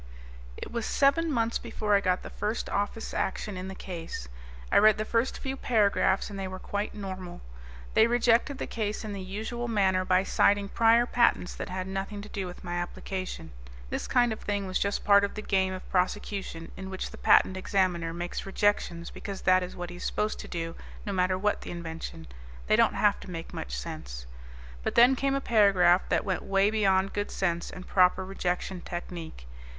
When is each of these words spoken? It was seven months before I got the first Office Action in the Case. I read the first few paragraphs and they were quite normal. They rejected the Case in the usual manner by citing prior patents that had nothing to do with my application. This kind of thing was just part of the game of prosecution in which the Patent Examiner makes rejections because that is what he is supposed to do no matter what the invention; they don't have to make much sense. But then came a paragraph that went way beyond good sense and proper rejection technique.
It 0.57 0.71
was 0.71 0.87
seven 0.87 1.31
months 1.31 1.59
before 1.59 1.93
I 1.93 2.01
got 2.01 2.23
the 2.23 2.31
first 2.31 2.67
Office 2.71 3.13
Action 3.13 3.55
in 3.55 3.67
the 3.67 3.75
Case. 3.75 4.27
I 4.71 4.79
read 4.79 4.97
the 4.97 5.05
first 5.05 5.37
few 5.37 5.55
paragraphs 5.55 6.27
and 6.31 6.39
they 6.39 6.47
were 6.47 6.57
quite 6.57 6.95
normal. 6.95 7.39
They 7.93 8.07
rejected 8.07 8.57
the 8.57 8.65
Case 8.65 9.03
in 9.03 9.13
the 9.13 9.21
usual 9.21 9.67
manner 9.67 10.03
by 10.03 10.23
citing 10.23 10.69
prior 10.69 11.05
patents 11.05 11.53
that 11.53 11.69
had 11.69 11.85
nothing 11.85 12.23
to 12.23 12.29
do 12.29 12.47
with 12.47 12.63
my 12.63 12.77
application. 12.77 13.51
This 13.91 14.07
kind 14.07 14.33
of 14.33 14.39
thing 14.39 14.65
was 14.65 14.79
just 14.79 15.03
part 15.03 15.23
of 15.23 15.35
the 15.35 15.41
game 15.43 15.71
of 15.71 15.87
prosecution 15.91 16.71
in 16.75 16.89
which 16.89 17.11
the 17.11 17.17
Patent 17.19 17.55
Examiner 17.55 18.11
makes 18.11 18.43
rejections 18.47 19.11
because 19.11 19.41
that 19.43 19.61
is 19.61 19.75
what 19.75 19.91
he 19.91 19.97
is 19.97 20.03
supposed 20.03 20.39
to 20.39 20.47
do 20.47 20.73
no 21.05 21.13
matter 21.13 21.37
what 21.37 21.61
the 21.61 21.69
invention; 21.69 22.25
they 22.65 22.75
don't 22.75 22.95
have 22.95 23.19
to 23.19 23.29
make 23.29 23.53
much 23.53 23.77
sense. 23.77 24.25
But 24.81 24.95
then 24.95 25.15
came 25.15 25.35
a 25.35 25.41
paragraph 25.41 26.09
that 26.09 26.25
went 26.25 26.41
way 26.41 26.71
beyond 26.71 27.13
good 27.13 27.29
sense 27.29 27.69
and 27.69 27.85
proper 27.85 28.25
rejection 28.25 28.81
technique. 28.81 29.45